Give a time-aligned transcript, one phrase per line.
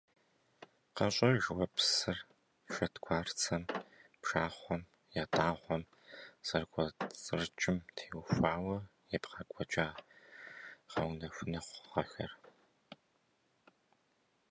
[0.97, 2.19] КъэщӀэж уэ псыр
[2.73, 3.63] шэдгуарцэм,
[4.21, 4.83] пшахъуэм,
[5.21, 5.83] ятӀагъуэм
[6.47, 8.77] зэрыкӀуэцӀрыкӀым теухуауэ
[9.15, 9.87] ебгъэкӀуэкӀа
[10.91, 12.31] гъэунэхуныгъэхэр.